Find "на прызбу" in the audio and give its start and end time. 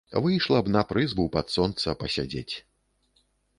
0.75-1.27